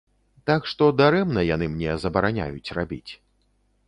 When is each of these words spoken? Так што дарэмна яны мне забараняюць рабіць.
Так 0.49 0.61
што 0.69 0.85
дарэмна 1.01 1.43
яны 1.49 1.67
мне 1.73 1.91
забараняюць 2.05 2.73
рабіць. 2.79 3.11